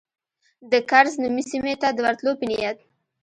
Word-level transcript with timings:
د 0.71 0.73
کرز 0.89 1.13
نومي 1.23 1.43
سیمې 1.51 1.73
ته 1.81 1.87
د 1.93 1.97
ورتلو 2.05 2.31
په 2.39 2.45
نیت. 2.49 2.77